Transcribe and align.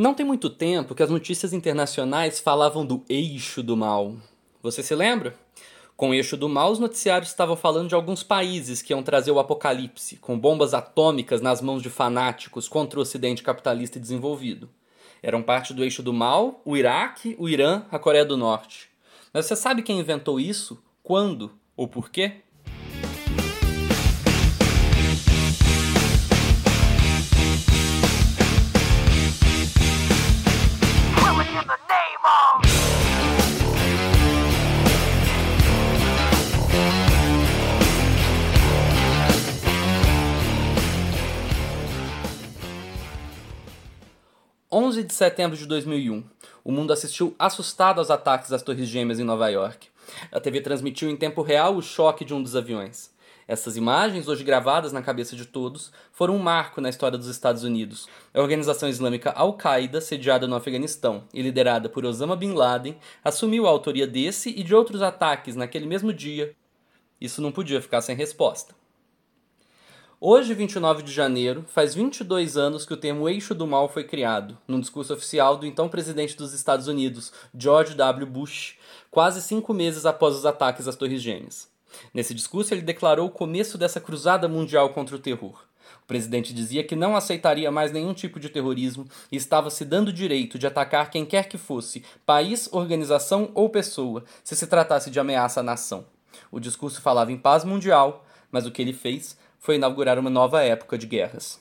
Não 0.00 0.14
tem 0.14 0.24
muito 0.24 0.48
tempo 0.48 0.94
que 0.94 1.02
as 1.02 1.10
notícias 1.10 1.52
internacionais 1.52 2.40
falavam 2.40 2.86
do 2.86 3.04
eixo 3.06 3.62
do 3.62 3.76
mal. 3.76 4.14
Você 4.62 4.82
se 4.82 4.94
lembra? 4.94 5.34
Com 5.94 6.08
o 6.08 6.14
eixo 6.14 6.38
do 6.38 6.48
mal, 6.48 6.72
os 6.72 6.78
noticiários 6.78 7.28
estavam 7.28 7.54
falando 7.54 7.90
de 7.90 7.94
alguns 7.94 8.22
países 8.22 8.80
que 8.80 8.94
iam 8.94 9.02
trazer 9.02 9.30
o 9.30 9.38
apocalipse, 9.38 10.16
com 10.16 10.40
bombas 10.40 10.72
atômicas 10.72 11.42
nas 11.42 11.60
mãos 11.60 11.82
de 11.82 11.90
fanáticos 11.90 12.66
contra 12.66 12.98
o 12.98 13.02
ocidente 13.02 13.42
capitalista 13.42 13.98
e 13.98 14.00
desenvolvido. 14.00 14.70
Eram 15.22 15.42
parte 15.42 15.74
do 15.74 15.84
eixo 15.84 16.02
do 16.02 16.14
mal 16.14 16.62
o 16.64 16.78
Iraque, 16.78 17.36
o 17.38 17.46
Irã, 17.46 17.82
a 17.90 17.98
Coreia 17.98 18.24
do 18.24 18.38
Norte. 18.38 18.88
Mas 19.34 19.44
você 19.44 19.54
sabe 19.54 19.82
quem 19.82 20.00
inventou 20.00 20.40
isso? 20.40 20.82
Quando 21.02 21.52
ou 21.76 21.86
por 21.86 22.08
quê? 22.08 22.36
11 44.72 45.02
de 45.02 45.12
setembro 45.12 45.56
de 45.56 45.66
2001. 45.66 46.22
O 46.62 46.70
mundo 46.70 46.92
assistiu 46.92 47.34
assustado 47.36 47.98
aos 47.98 48.08
ataques 48.08 48.52
às 48.52 48.62
Torres 48.62 48.88
Gêmeas 48.88 49.18
em 49.18 49.24
Nova 49.24 49.48
York. 49.48 49.88
A 50.30 50.38
TV 50.38 50.60
transmitiu 50.60 51.10
em 51.10 51.16
tempo 51.16 51.42
real 51.42 51.74
o 51.74 51.82
choque 51.82 52.24
de 52.24 52.32
um 52.32 52.40
dos 52.40 52.54
aviões. 52.54 53.12
Essas 53.48 53.76
imagens, 53.76 54.28
hoje 54.28 54.44
gravadas 54.44 54.92
na 54.92 55.02
cabeça 55.02 55.34
de 55.34 55.44
todos, 55.44 55.90
foram 56.12 56.36
um 56.36 56.38
marco 56.38 56.80
na 56.80 56.88
história 56.88 57.18
dos 57.18 57.26
Estados 57.26 57.64
Unidos. 57.64 58.06
A 58.32 58.40
organização 58.40 58.88
islâmica 58.88 59.32
Al-Qaeda, 59.32 60.00
sediada 60.00 60.46
no 60.46 60.54
Afeganistão 60.54 61.24
e 61.34 61.42
liderada 61.42 61.88
por 61.88 62.04
Osama 62.04 62.36
Bin 62.36 62.52
Laden, 62.52 62.96
assumiu 63.24 63.66
a 63.66 63.70
autoria 63.70 64.06
desse 64.06 64.50
e 64.50 64.62
de 64.62 64.72
outros 64.72 65.02
ataques 65.02 65.56
naquele 65.56 65.86
mesmo 65.86 66.12
dia. 66.12 66.54
Isso 67.20 67.42
não 67.42 67.50
podia 67.50 67.82
ficar 67.82 68.02
sem 68.02 68.14
resposta. 68.14 68.79
Hoje, 70.22 70.52
29 70.52 71.02
de 71.02 71.10
janeiro, 71.10 71.64
faz 71.66 71.94
22 71.94 72.54
anos 72.58 72.84
que 72.84 72.92
o 72.92 72.96
termo 72.98 73.26
eixo 73.26 73.54
do 73.54 73.66
mal 73.66 73.88
foi 73.88 74.04
criado, 74.04 74.58
num 74.68 74.78
discurso 74.78 75.14
oficial 75.14 75.56
do 75.56 75.64
então 75.64 75.88
presidente 75.88 76.36
dos 76.36 76.52
Estados 76.52 76.88
Unidos, 76.88 77.32
George 77.56 77.94
W. 77.94 78.26
Bush, 78.26 78.76
quase 79.10 79.40
cinco 79.40 79.72
meses 79.72 80.04
após 80.04 80.36
os 80.36 80.44
ataques 80.44 80.86
às 80.86 80.94
Torres 80.94 81.22
Gêmeas. 81.22 81.70
Nesse 82.12 82.34
discurso, 82.34 82.74
ele 82.74 82.82
declarou 82.82 83.28
o 83.28 83.30
começo 83.30 83.78
dessa 83.78 83.98
cruzada 83.98 84.46
mundial 84.46 84.90
contra 84.90 85.16
o 85.16 85.18
terror. 85.18 85.64
O 86.02 86.06
presidente 86.06 86.52
dizia 86.52 86.84
que 86.84 86.94
não 86.94 87.16
aceitaria 87.16 87.70
mais 87.70 87.90
nenhum 87.90 88.12
tipo 88.12 88.38
de 88.38 88.50
terrorismo 88.50 89.08
e 89.32 89.36
estava 89.36 89.70
se 89.70 89.86
dando 89.86 90.08
o 90.08 90.12
direito 90.12 90.58
de 90.58 90.66
atacar 90.66 91.08
quem 91.08 91.24
quer 91.24 91.48
que 91.48 91.56
fosse, 91.56 92.04
país, 92.26 92.68
organização 92.72 93.50
ou 93.54 93.70
pessoa, 93.70 94.22
se 94.44 94.54
se 94.54 94.66
tratasse 94.66 95.10
de 95.10 95.18
ameaça 95.18 95.60
à 95.60 95.62
nação. 95.62 96.04
O 96.52 96.60
discurso 96.60 97.00
falava 97.00 97.32
em 97.32 97.38
paz 97.38 97.64
mundial, 97.64 98.26
mas 98.52 98.66
o 98.66 98.70
que 98.70 98.82
ele 98.82 98.92
fez 98.92 99.38
foi 99.60 99.76
inaugurar 99.76 100.18
uma 100.18 100.30
nova 100.30 100.62
época 100.62 100.98
de 100.98 101.06
guerras. 101.06 101.60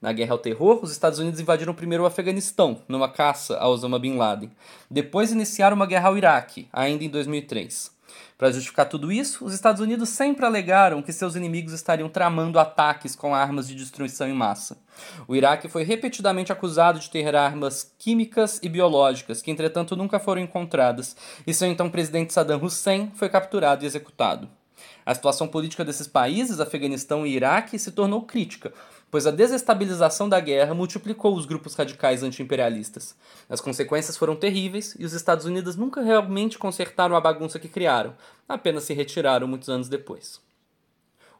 Na 0.00 0.12
guerra 0.12 0.32
ao 0.32 0.38
terror, 0.38 0.78
os 0.82 0.92
Estados 0.92 1.18
Unidos 1.18 1.40
invadiram 1.40 1.74
primeiro 1.74 2.04
o 2.04 2.06
Afeganistão, 2.06 2.80
numa 2.88 3.08
caça 3.08 3.58
a 3.58 3.68
Osama 3.68 3.98
Bin 3.98 4.16
Laden. 4.16 4.50
Depois 4.90 5.32
iniciaram 5.32 5.76
uma 5.76 5.86
guerra 5.86 6.08
ao 6.08 6.16
Iraque, 6.16 6.68
ainda 6.72 7.04
em 7.04 7.08
2003. 7.08 7.92
Para 8.36 8.52
justificar 8.52 8.88
tudo 8.88 9.12
isso, 9.12 9.44
os 9.44 9.54
Estados 9.54 9.80
Unidos 9.80 10.08
sempre 10.08 10.44
alegaram 10.44 11.00
que 11.02 11.12
seus 11.12 11.34
inimigos 11.34 11.72
estariam 11.72 12.08
tramando 12.08 12.58
ataques 12.58 13.14
com 13.16 13.34
armas 13.34 13.68
de 13.68 13.74
destruição 13.74 14.28
em 14.28 14.34
massa. 14.34 14.76
O 15.26 15.34
Iraque 15.34 15.68
foi 15.68 15.84
repetidamente 15.84 16.52
acusado 16.52 16.98
de 16.98 17.10
ter 17.10 17.34
armas 17.34 17.92
químicas 17.98 18.60
e 18.62 18.68
biológicas, 18.68 19.40
que 19.40 19.50
entretanto 19.50 19.96
nunca 19.96 20.18
foram 20.18 20.42
encontradas, 20.42 21.16
e 21.46 21.54
seu 21.54 21.68
então 21.68 21.88
presidente 21.88 22.32
Saddam 22.32 22.62
Hussein 22.62 23.10
foi 23.14 23.28
capturado 23.28 23.84
e 23.84 23.86
executado. 23.86 24.48
A 25.06 25.14
situação 25.14 25.46
política 25.46 25.84
desses 25.84 26.06
países, 26.06 26.60
Afeganistão 26.60 27.26
e 27.26 27.34
Iraque, 27.34 27.78
se 27.78 27.92
tornou 27.92 28.22
crítica, 28.22 28.72
pois 29.10 29.26
a 29.26 29.30
desestabilização 29.30 30.28
da 30.28 30.40
guerra 30.40 30.74
multiplicou 30.74 31.36
os 31.36 31.44
grupos 31.44 31.74
radicais 31.74 32.22
antiimperialistas. 32.22 33.14
As 33.48 33.60
consequências 33.60 34.16
foram 34.16 34.34
terríveis 34.34 34.96
e 34.98 35.04
os 35.04 35.12
Estados 35.12 35.44
Unidos 35.44 35.76
nunca 35.76 36.02
realmente 36.02 36.58
consertaram 36.58 37.14
a 37.14 37.20
bagunça 37.20 37.58
que 37.58 37.68
criaram, 37.68 38.14
apenas 38.48 38.84
se 38.84 38.94
retiraram 38.94 39.46
muitos 39.46 39.68
anos 39.68 39.88
depois. 39.88 40.40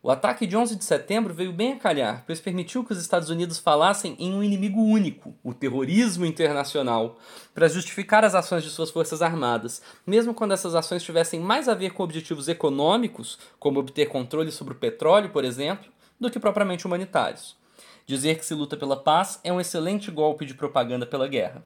O 0.06 0.10
ataque 0.10 0.46
de 0.46 0.54
11 0.54 0.76
de 0.76 0.84
setembro 0.84 1.32
veio 1.32 1.50
bem 1.50 1.72
a 1.72 1.78
calhar, 1.78 2.24
pois 2.26 2.38
permitiu 2.38 2.84
que 2.84 2.92
os 2.92 3.00
Estados 3.00 3.30
Unidos 3.30 3.58
falassem 3.58 4.14
em 4.18 4.34
um 4.34 4.42
inimigo 4.42 4.78
único, 4.78 5.34
o 5.42 5.54
terrorismo 5.54 6.26
internacional, 6.26 7.16
para 7.54 7.68
justificar 7.68 8.22
as 8.22 8.34
ações 8.34 8.62
de 8.62 8.68
suas 8.68 8.90
forças 8.90 9.22
armadas, 9.22 9.80
mesmo 10.06 10.34
quando 10.34 10.52
essas 10.52 10.74
ações 10.74 11.02
tivessem 11.02 11.40
mais 11.40 11.70
a 11.70 11.74
ver 11.74 11.94
com 11.94 12.02
objetivos 12.02 12.48
econômicos, 12.48 13.38
como 13.58 13.80
obter 13.80 14.04
controle 14.04 14.52
sobre 14.52 14.74
o 14.74 14.76
petróleo, 14.76 15.30
por 15.30 15.42
exemplo, 15.42 15.90
do 16.20 16.30
que 16.30 16.38
propriamente 16.38 16.84
humanitários. 16.84 17.56
Dizer 18.04 18.36
que 18.38 18.44
se 18.44 18.52
luta 18.52 18.76
pela 18.76 19.02
paz 19.02 19.40
é 19.42 19.50
um 19.50 19.58
excelente 19.58 20.10
golpe 20.10 20.44
de 20.44 20.52
propaganda 20.52 21.06
pela 21.06 21.26
guerra. 21.26 21.64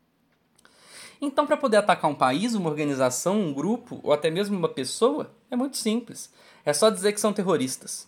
Então, 1.21 1.45
para 1.45 1.57
poder 1.57 1.79
atacar 1.79 2.09
um 2.09 2.15
país, 2.15 2.55
uma 2.55 2.71
organização, 2.71 3.41
um 3.41 3.53
grupo 3.53 3.99
ou 4.01 4.13
até 4.13 4.31
mesmo 4.31 4.57
uma 4.57 4.69
pessoa, 4.69 5.35
é 5.51 5.57
muito 5.57 5.77
simples. 5.77 6.33
É 6.65 6.73
só 6.73 6.89
dizer 6.89 7.13
que 7.13 7.21
são 7.21 7.33
terroristas. 7.33 8.07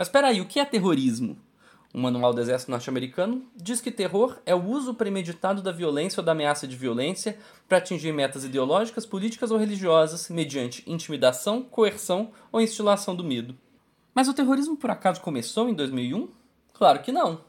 Mas 0.00 0.08
espera 0.08 0.28
aí, 0.28 0.40
o 0.40 0.46
que 0.46 0.58
é 0.58 0.64
terrorismo? 0.64 1.36
O 1.92 1.98
Manual 1.98 2.32
do 2.32 2.40
Exército 2.40 2.70
Norte-Americano 2.70 3.44
diz 3.54 3.82
que 3.82 3.90
terror 3.90 4.38
é 4.46 4.54
o 4.54 4.64
uso 4.64 4.94
premeditado 4.94 5.60
da 5.60 5.72
violência 5.72 6.22
ou 6.22 6.24
da 6.24 6.32
ameaça 6.32 6.66
de 6.66 6.74
violência 6.74 7.36
para 7.68 7.76
atingir 7.76 8.10
metas 8.10 8.42
ideológicas, 8.42 9.04
políticas 9.04 9.50
ou 9.50 9.58
religiosas 9.58 10.30
mediante 10.30 10.90
intimidação, 10.90 11.62
coerção 11.62 12.30
ou 12.50 12.62
instilação 12.62 13.14
do 13.14 13.22
medo. 13.22 13.54
Mas 14.14 14.26
o 14.26 14.32
terrorismo 14.32 14.74
por 14.74 14.90
acaso 14.90 15.20
começou 15.20 15.68
em 15.68 15.74
2001? 15.74 16.30
Claro 16.72 17.02
que 17.02 17.12
não. 17.12 17.44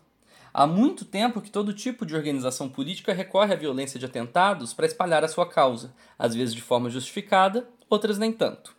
Há 0.54 0.68
muito 0.68 1.06
tempo 1.06 1.40
que 1.40 1.50
todo 1.50 1.72
tipo 1.72 2.06
de 2.06 2.18
organização 2.18 2.68
política 2.68 3.14
recorre 3.14 3.54
à 3.54 3.58
violência 3.58 3.98
de 3.98 4.06
atentados 4.06 4.74
para 4.74 4.86
espalhar 4.86 5.24
a 5.24 5.30
sua 5.30 5.48
causa, 5.48 5.94
às 6.20 6.36
vezes 6.36 6.54
de 6.54 6.62
forma 6.62 6.90
justificada, 6.90 7.66
outras 7.90 8.18
nem 8.18 8.34
tanto. 8.34 8.76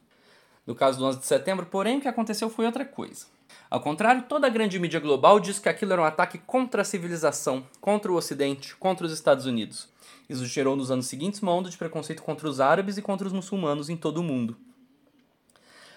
No 0.67 0.75
caso 0.75 0.99
do 0.99 1.07
11 1.07 1.21
de 1.21 1.27
setembro, 1.27 1.65
porém, 1.65 1.97
o 1.97 2.01
que 2.03 2.09
aconteceu 2.09 2.51
foi 2.51 2.67
outra 2.67 2.85
coisa. 2.85 3.33
Ao 3.71 3.81
contrário, 3.81 4.25
toda 4.29 4.47
a 4.47 4.51
grande 4.51 4.79
mídia 4.79 5.01
global 5.01 5.41
diz 5.41 5.59
que 5.59 5.69
aquilo 5.69 5.93
era 5.93 6.03
um 6.03 6.05
ataque 6.05 6.39
contra 6.39 6.83
a 6.83 6.85
civilização, 6.85 7.65
contra 7.81 8.13
o 8.13 8.17
Ocidente, 8.17 8.77
contra 8.77 9.07
os 9.07 9.13
Estados 9.13 9.47
Unidos. 9.47 9.89
Isso 10.29 10.45
gerou 10.47 10.77
nos 10.77 10.91
anos 10.91 11.07
seguintes 11.07 11.41
uma 11.41 11.53
onda 11.53 11.71
de 11.71 11.79
preconceito 11.79 12.23
contra 12.23 12.49
os 12.49 12.61
árabes 12.61 12.99
e 12.99 13.03
contra 13.03 13.27
os 13.27 13.33
muçulmanos 13.33 13.89
em 13.89 13.97
todo 13.97 14.19
o 14.19 14.23
mundo. 14.23 14.57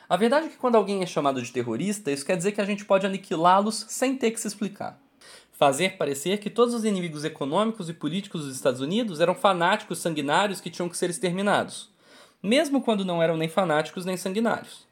A 0.08 0.18
verdade 0.18 0.48
é 0.48 0.50
que 0.50 0.58
quando 0.58 0.76
alguém 0.76 1.02
é 1.02 1.06
chamado 1.06 1.42
de 1.42 1.52
terrorista, 1.52 2.12
isso 2.12 2.26
quer 2.26 2.38
dizer 2.38 2.52
que 2.52 2.62
a 2.62 2.66
gente 2.66 2.86
pode 2.86 3.06
aniquilá-los 3.06 3.86
sem 3.90 4.16
ter 4.16 4.32
que 4.32 4.40
se 4.40 4.48
explicar. 4.48 5.00
Fazer 5.52 5.98
parecer 5.98 6.38
que 6.40 6.50
todos 6.50 6.74
os 6.74 6.84
inimigos 6.84 7.24
econômicos 7.24 7.90
e 7.90 7.94
políticos 7.94 8.46
dos 8.46 8.56
Estados 8.56 8.82
Unidos 8.82 9.20
eram 9.20 9.34
fanáticos 9.34 10.00
sanguinários 10.00 10.62
que 10.62 10.70
tinham 10.70 10.90
que 10.90 10.98
ser 10.98 11.10
exterminados, 11.10 11.90
mesmo 12.44 12.82
quando 12.82 13.06
não 13.06 13.24
eram 13.24 13.38
nem 13.38 13.48
fanáticos 13.48 14.06
nem 14.06 14.18
sanguinários. 14.18 14.85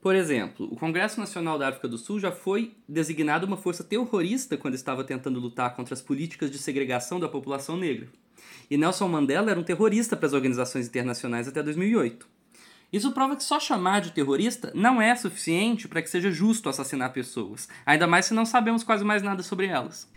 Por 0.00 0.14
exemplo, 0.14 0.66
o 0.70 0.76
Congresso 0.76 1.20
Nacional 1.20 1.58
da 1.58 1.68
África 1.68 1.86
do 1.86 1.98
Sul 1.98 2.18
já 2.18 2.32
foi 2.32 2.74
designado 2.88 3.46
uma 3.46 3.58
força 3.58 3.84
terrorista 3.84 4.56
quando 4.56 4.74
estava 4.74 5.04
tentando 5.04 5.38
lutar 5.38 5.76
contra 5.76 5.92
as 5.92 6.00
políticas 6.00 6.50
de 6.50 6.58
segregação 6.58 7.20
da 7.20 7.28
população 7.28 7.76
negra. 7.76 8.08
E 8.70 8.78
Nelson 8.78 9.08
Mandela 9.08 9.50
era 9.50 9.60
um 9.60 9.64
terrorista 9.64 10.16
para 10.16 10.26
as 10.26 10.32
organizações 10.32 10.86
internacionais 10.86 11.46
até 11.46 11.62
2008. 11.62 12.26
Isso 12.90 13.12
prova 13.12 13.36
que 13.36 13.44
só 13.44 13.60
chamar 13.60 14.00
de 14.00 14.12
terrorista 14.12 14.72
não 14.74 15.02
é 15.02 15.14
suficiente 15.14 15.86
para 15.86 16.00
que 16.00 16.08
seja 16.08 16.30
justo 16.30 16.70
assassinar 16.70 17.12
pessoas, 17.12 17.68
ainda 17.84 18.06
mais 18.06 18.24
se 18.24 18.34
não 18.34 18.46
sabemos 18.46 18.82
quase 18.82 19.04
mais 19.04 19.22
nada 19.22 19.42
sobre 19.42 19.66
elas. 19.66 20.10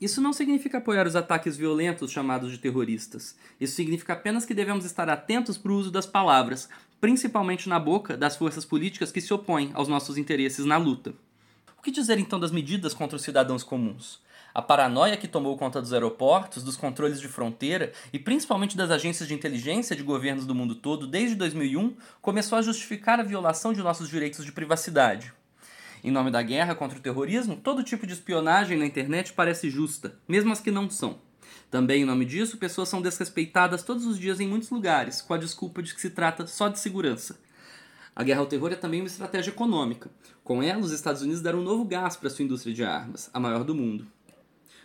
Isso 0.00 0.20
não 0.20 0.32
significa 0.32 0.78
apoiar 0.78 1.06
os 1.06 1.14
ataques 1.14 1.58
violentos 1.58 2.10
chamados 2.10 2.50
de 2.50 2.56
terroristas. 2.56 3.36
Isso 3.60 3.74
significa 3.74 4.14
apenas 4.14 4.46
que 4.46 4.54
devemos 4.54 4.86
estar 4.86 5.10
atentos 5.10 5.58
para 5.58 5.70
o 5.70 5.76
uso 5.76 5.90
das 5.90 6.06
palavras, 6.06 6.70
principalmente 6.98 7.68
na 7.68 7.78
boca 7.78 8.16
das 8.16 8.34
forças 8.34 8.64
políticas 8.64 9.12
que 9.12 9.20
se 9.20 9.34
opõem 9.34 9.70
aos 9.74 9.88
nossos 9.88 10.16
interesses 10.16 10.64
na 10.64 10.78
luta. 10.78 11.12
O 11.78 11.82
que 11.82 11.90
dizer 11.90 12.18
então 12.18 12.40
das 12.40 12.50
medidas 12.50 12.94
contra 12.94 13.16
os 13.16 13.22
cidadãos 13.22 13.62
comuns? 13.62 14.20
A 14.54 14.62
paranoia 14.62 15.16
que 15.18 15.28
tomou 15.28 15.56
conta 15.56 15.80
dos 15.82 15.92
aeroportos, 15.92 16.62
dos 16.62 16.76
controles 16.76 17.20
de 17.20 17.28
fronteira 17.28 17.92
e 18.12 18.18
principalmente 18.18 18.76
das 18.76 18.90
agências 18.90 19.28
de 19.28 19.34
inteligência 19.34 19.94
de 19.94 20.02
governos 20.02 20.46
do 20.46 20.54
mundo 20.54 20.74
todo 20.74 21.06
desde 21.06 21.36
2001 21.36 21.94
começou 22.22 22.58
a 22.58 22.62
justificar 22.62 23.20
a 23.20 23.22
violação 23.22 23.72
de 23.72 23.82
nossos 23.82 24.08
direitos 24.08 24.44
de 24.44 24.50
privacidade. 24.50 25.32
Em 26.02 26.10
nome 26.10 26.30
da 26.30 26.40
guerra 26.42 26.74
contra 26.74 26.98
o 26.98 27.02
terrorismo, 27.02 27.56
todo 27.56 27.84
tipo 27.84 28.06
de 28.06 28.14
espionagem 28.14 28.78
na 28.78 28.86
internet 28.86 29.34
parece 29.34 29.68
justa, 29.68 30.18
mesmo 30.26 30.50
as 30.52 30.60
que 30.60 30.70
não 30.70 30.88
são. 30.88 31.18
Também, 31.70 32.02
em 32.02 32.06
nome 32.06 32.24
disso, 32.24 32.56
pessoas 32.56 32.88
são 32.88 33.02
desrespeitadas 33.02 33.82
todos 33.82 34.06
os 34.06 34.18
dias 34.18 34.40
em 34.40 34.48
muitos 34.48 34.70
lugares, 34.70 35.20
com 35.20 35.34
a 35.34 35.38
desculpa 35.38 35.82
de 35.82 35.94
que 35.94 36.00
se 36.00 36.10
trata 36.10 36.46
só 36.46 36.68
de 36.68 36.78
segurança. 36.78 37.38
A 38.16 38.24
guerra 38.24 38.40
ao 38.40 38.46
terror 38.46 38.72
é 38.72 38.76
também 38.76 39.00
uma 39.00 39.06
estratégia 39.06 39.50
econômica. 39.50 40.10
Com 40.42 40.62
ela, 40.62 40.80
os 40.80 40.90
Estados 40.90 41.22
Unidos 41.22 41.42
deram 41.42 41.60
um 41.60 41.64
novo 41.64 41.84
gás 41.84 42.16
para 42.16 42.28
sua 42.28 42.44
indústria 42.44 42.74
de 42.74 42.82
armas, 42.82 43.30
a 43.32 43.38
maior 43.38 43.62
do 43.62 43.74
mundo. 43.74 44.06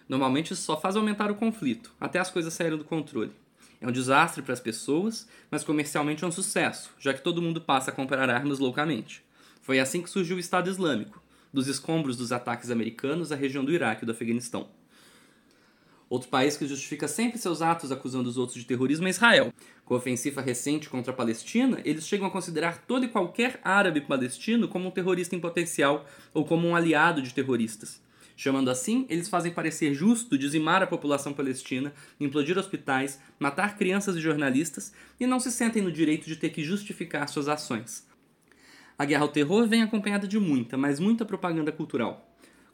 Normalmente 0.08 0.54
isso 0.54 0.62
só 0.62 0.80
faz 0.80 0.96
aumentar 0.96 1.32
o 1.32 1.36
conflito, 1.36 1.92
até 2.00 2.20
as 2.20 2.30
coisas 2.30 2.54
saírem 2.54 2.78
do 2.78 2.84
controle. 2.84 3.32
É 3.82 3.88
um 3.88 3.92
desastre 3.92 4.44
para 4.44 4.54
as 4.54 4.60
pessoas, 4.60 5.28
mas 5.50 5.64
comercialmente 5.64 6.24
é 6.24 6.28
um 6.28 6.32
sucesso, 6.32 6.92
já 7.00 7.14
que 7.14 7.22
todo 7.22 7.42
mundo 7.42 7.60
passa 7.60 7.90
a 7.90 7.94
comprar 7.94 8.30
armas 8.30 8.60
loucamente. 8.60 9.25
Foi 9.66 9.80
assim 9.80 10.04
que 10.04 10.12
surgiu 10.12 10.38
o 10.38 10.40
Estado 10.40 10.70
Islâmico, 10.70 11.20
dos 11.52 11.68
escombros 11.68 12.16
dos 12.16 12.32
ataques 12.32 12.70
americanos 12.70 13.32
à 13.32 13.36
região 13.36 13.66
do 13.66 13.72
Iraque 13.74 14.04
e 14.04 14.06
do 14.06 14.12
Afeganistão. 14.12 14.70
Outro 16.08 16.30
país 16.30 16.56
que 16.56 16.68
justifica 16.68 17.08
sempre 17.08 17.40
seus 17.40 17.64
atos 17.64 17.92
acusando 17.92 18.30
os 18.30 18.38
outros 18.38 18.60
de 18.60 18.66
terrorismo 18.68 19.08
é 19.08 19.10
Israel. 19.10 19.52
Com 19.84 19.96
a 19.96 19.98
ofensiva 19.98 20.40
recente 20.40 20.88
contra 20.88 21.12
a 21.12 21.16
Palestina, 21.16 21.82
eles 21.84 22.08
chegam 22.08 22.28
a 22.28 22.30
considerar 22.30 22.86
todo 22.86 23.06
e 23.06 23.10
qualquer 23.10 23.60
árabe 23.64 24.02
palestino 24.02 24.68
como 24.68 24.88
um 24.88 24.92
terrorista 24.92 25.36
em 25.36 25.40
potencial 25.40 26.06
ou 26.32 26.46
como 26.46 26.68
um 26.68 26.76
aliado 26.76 27.20
de 27.20 27.34
terroristas. 27.34 28.00
Chamando 28.38 28.70
assim, 28.70 29.08
eles 29.10 29.30
fazem 29.30 29.52
parecer 29.52 29.96
justo 29.96 30.38
dizimar 30.38 30.84
a 30.84 30.88
população 30.88 31.34
palestina, 31.34 31.92
implodir 32.20 32.56
hospitais, 32.56 33.20
matar 33.40 33.76
crianças 33.76 34.16
e 34.16 34.22
jornalistas 34.22 34.94
e 35.20 35.26
não 35.26 35.40
se 35.40 35.52
sentem 35.52 35.82
no 35.82 35.92
direito 35.92 36.28
de 36.28 36.36
ter 36.36 36.52
que 36.52 36.64
justificar 36.64 37.28
suas 37.28 37.48
ações. 37.48 38.06
A 38.98 39.04
guerra 39.04 39.24
ao 39.24 39.30
terror 39.30 39.68
vem 39.68 39.82
acompanhada 39.82 40.28
de 40.28 40.40
muita, 40.40 40.78
mas 40.78 41.00
muita 41.00 41.26
propaganda 41.26 41.72
cultural. 41.72 42.26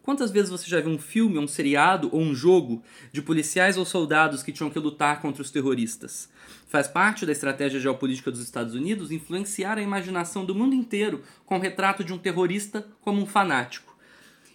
Quantas 0.03 0.31
vezes 0.31 0.49
você 0.49 0.67
já 0.67 0.79
viu 0.79 0.91
um 0.91 0.97
filme, 0.97 1.37
um 1.37 1.47
seriado 1.47 2.09
ou 2.11 2.21
um 2.21 2.33
jogo 2.33 2.81
de 3.11 3.21
policiais 3.21 3.77
ou 3.77 3.85
soldados 3.85 4.41
que 4.41 4.51
tinham 4.51 4.69
que 4.69 4.79
lutar 4.79 5.21
contra 5.21 5.41
os 5.41 5.51
terroristas? 5.51 6.27
Faz 6.67 6.87
parte 6.87 7.25
da 7.25 7.31
estratégia 7.31 7.79
geopolítica 7.79 8.31
dos 8.31 8.41
Estados 8.41 8.73
Unidos 8.73 9.11
influenciar 9.11 9.77
a 9.77 9.81
imaginação 9.81 10.43
do 10.43 10.55
mundo 10.55 10.73
inteiro 10.73 11.21
com 11.45 11.57
o 11.57 11.61
retrato 11.61 12.03
de 12.03 12.13
um 12.13 12.17
terrorista 12.17 12.87
como 13.01 13.21
um 13.21 13.27
fanático. 13.27 13.95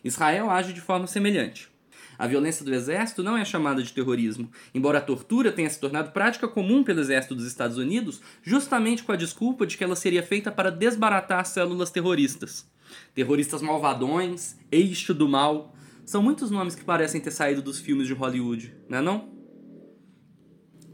Israel 0.02 0.50
age 0.50 0.72
de 0.72 0.80
forma 0.80 1.06
semelhante. 1.06 1.68
A 2.18 2.26
violência 2.26 2.64
do 2.64 2.74
exército 2.74 3.22
não 3.22 3.36
é 3.36 3.44
chamada 3.44 3.82
de 3.82 3.92
terrorismo, 3.92 4.50
embora 4.74 4.98
a 4.98 5.02
tortura 5.02 5.52
tenha 5.52 5.68
se 5.68 5.80
tornado 5.80 6.12
prática 6.12 6.48
comum 6.48 6.82
pelo 6.82 7.00
exército 7.00 7.34
dos 7.34 7.46
Estados 7.46 7.76
Unidos, 7.76 8.20
justamente 8.42 9.02
com 9.02 9.12
a 9.12 9.16
desculpa 9.16 9.66
de 9.66 9.76
que 9.76 9.84
ela 9.84 9.96
seria 9.96 10.22
feita 10.22 10.50
para 10.50 10.70
desbaratar 10.70 11.44
células 11.44 11.90
terroristas. 11.90 12.68
Terroristas 13.14 13.62
malvadões, 13.62 14.56
eixo 14.70 15.12
do 15.12 15.28
mal, 15.28 15.74
são 16.04 16.22
muitos 16.22 16.50
nomes 16.50 16.74
que 16.74 16.84
parecem 16.84 17.20
ter 17.20 17.32
saído 17.32 17.60
dos 17.60 17.80
filmes 17.80 18.06
de 18.06 18.12
Hollywood, 18.12 18.74
não 18.88 18.98
é 18.98 19.02
não? 19.02 19.36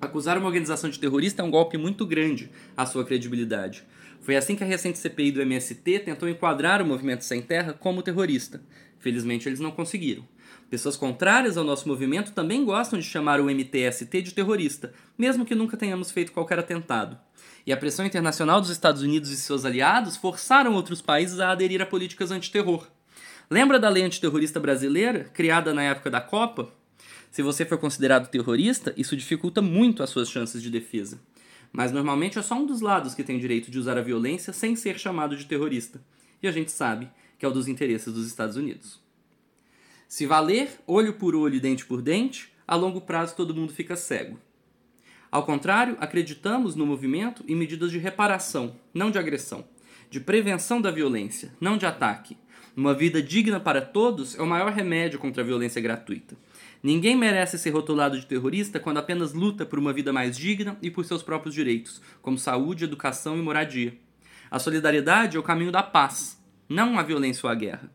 Acusar 0.01 0.37
uma 0.37 0.47
organização 0.47 0.91
de 0.91 0.99
terrorista 0.99 1.43
é 1.43 1.45
um 1.45 1.51
golpe 1.51 1.79
muito 1.79 2.05
grande 2.05 2.51
à 2.77 2.85
sua 2.85 3.05
credibilidade. 3.05 3.85
Foi 4.21 4.37
assim 4.37 4.57
que 4.57 4.65
a 4.65 4.67
recente 4.67 4.99
CPI 4.99 5.33
do 5.33 5.43
MST 5.43 6.01
tentou 6.01 6.29
enquadrar 6.29 6.81
o 6.81 6.87
movimento 6.87 7.25
Sem 7.25 7.43
Terra 7.43 7.73
como 7.73 8.03
terrorista. 8.03 8.63
Felizmente 9.03 9.49
eles 9.49 9.59
não 9.59 9.73
conseguiram. 9.73 10.25
Pessoas 10.71 10.97
contrárias 10.97 11.57
ao 11.57 11.65
nosso 11.65 11.89
movimento 11.89 12.33
também 12.33 12.65
gostam 12.65 12.99
de 12.99 13.05
chamar 13.05 13.41
o 13.41 13.51
MTST 13.51 14.23
de 14.23 14.33
terrorista, 14.33 14.95
mesmo 15.19 15.45
que 15.45 15.57
nunca 15.57 15.77
tenhamos 15.77 16.13
feito 16.13 16.33
qualquer 16.33 16.61
atentado. 16.61 17.19
E 17.67 17.73
a 17.73 17.77
pressão 17.77 18.07
internacional 18.07 18.61
dos 18.61 18.71
Estados 18.71 19.03
Unidos 19.03 19.31
e 19.31 19.37
seus 19.37 19.65
aliados 19.65 20.17
forçaram 20.17 20.73
outros 20.73 21.03
países 21.03 21.41
a 21.41 21.51
aderir 21.51 21.83
a 21.83 21.87
políticas 21.87 22.31
antiterror. 22.31 22.87
Lembra 23.51 23.79
da 23.79 23.89
lei 23.89 24.05
antiterrorista 24.05 24.61
brasileira, 24.61 25.25
criada 25.35 25.75
na 25.75 25.83
época 25.83 26.09
da 26.09 26.21
Copa? 26.21 26.73
Se 27.31 27.43
você 27.43 27.65
for 27.65 27.79
considerado 27.79 28.31
terrorista, 28.31 28.95
isso 28.97 29.17
dificulta 29.17 29.61
muito 29.61 30.03
as 30.03 30.11
suas 30.11 30.31
chances 30.31 30.63
de 30.63 30.71
defesa. 30.71 31.21
Mas 31.73 31.91
normalmente 31.91 32.39
é 32.39 32.43
só 32.43 32.55
um 32.55 32.67
dos 32.67 32.81
lados 32.81 33.15
que 33.15 33.25
tem 33.25 33.37
o 33.37 33.41
direito 33.41 33.69
de 33.69 33.79
usar 33.79 33.99
a 33.99 34.03
violência 34.03 34.53
sem 34.53 34.77
ser 34.77 34.97
chamado 34.97 35.37
de 35.37 35.45
terrorista. 35.45 36.01
E 36.41 36.47
a 36.47 36.53
gente 36.53 36.71
sabe 36.71 37.11
que 37.43 37.47
é 37.47 37.49
o 37.49 37.53
dos 37.53 37.67
interesses 37.67 38.15
dos 38.15 38.25
Estados 38.29 38.57
Unidos. 38.57 39.01
Se 40.07 40.27
valer 40.27 40.79
olho 40.87 41.15
por 41.15 41.35
olho 41.35 41.57
e 41.57 41.59
dente 41.59 41.85
por 41.85 42.01
dente, 42.01 42.53
a 42.65 42.77
longo 42.77 43.01
prazo 43.01 43.35
todo 43.35 43.53
mundo 43.53 43.73
fica 43.73 43.97
cego. 43.97 44.39
Ao 45.29 45.45
contrário, 45.45 45.97
acreditamos 45.99 46.77
no 46.77 46.87
movimento 46.87 47.43
e 47.49 47.57
medidas 47.57 47.91
de 47.91 47.99
reparação, 47.99 48.77
não 48.95 49.11
de 49.11 49.19
agressão, 49.19 49.65
de 50.09 50.21
prevenção 50.21 50.81
da 50.81 50.93
violência, 50.93 51.53
não 51.61 51.77
de 51.77 51.85
ataque. 51.85 52.37
Uma 52.77 52.95
vida 52.95 53.21
digna 53.21 53.59
para 53.59 53.81
todos 53.81 54.39
é 54.39 54.41
o 54.41 54.47
maior 54.47 54.71
remédio 54.71 55.19
contra 55.19 55.43
a 55.43 55.45
violência 55.45 55.83
gratuita. 55.83 56.37
Ninguém 56.81 57.17
merece 57.17 57.59
ser 57.59 57.71
rotulado 57.71 58.21
de 58.21 58.27
terrorista 58.27 58.79
quando 58.79 58.99
apenas 58.99 59.33
luta 59.33 59.67
por 59.67 59.81
uma 59.81 59.93
vida 59.93 60.13
mais 60.13 60.39
digna 60.39 60.79
e 60.81 60.93
por 60.93 61.05
seus 61.05 61.25
próprios 61.25 61.57
direitos, 61.57 62.01
como 62.23 62.39
saúde, 62.39 62.85
educação 62.85 63.37
e 63.37 63.43
moradia. 63.43 63.99
A 64.49 64.61
solidariedade 64.61 65.37
é 65.37 65.41
o 65.41 65.43
caminho 65.43 65.73
da 65.73 65.83
paz, 65.83 66.41
não 66.69 66.99
a 66.99 67.03
violência 67.03 67.47
ou 67.47 67.51
a 67.51 67.55
guerra. 67.55 67.91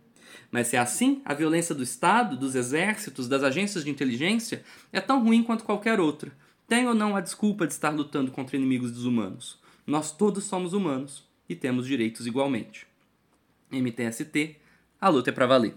Mas 0.52 0.68
se 0.68 0.76
é 0.76 0.80
assim, 0.80 1.22
a 1.26 1.34
violência 1.34 1.76
do 1.76 1.84
Estado, 1.84 2.38
dos 2.38 2.56
exércitos, 2.56 3.28
das 3.28 3.44
agências 3.44 3.84
de 3.84 3.90
inteligência 3.90 4.64
é 4.92 5.02
tão 5.02 5.24
ruim 5.24 5.44
quanto 5.44 5.64
qualquer 5.64 6.00
outra. 6.00 6.32
Tem 6.68 6.88
ou 6.88 6.94
não 6.94 7.16
a 7.16 7.22
desculpa 7.22 7.66
de 7.66 7.74
estar 7.74 7.90
lutando 7.90 8.32
contra 8.32 8.58
inimigos 8.58 8.92
desumanos? 8.92 9.60
Nós 9.86 10.12
todos 10.12 10.44
somos 10.44 10.74
humanos 10.74 11.26
e 11.48 11.56
temos 11.56 11.88
direitos 11.88 12.28
igualmente. 12.28 12.86
MTST, 13.72 14.58
a 15.00 15.10
luta 15.10 15.30
é 15.30 15.34
para 15.34 15.46
valer. 15.46 15.76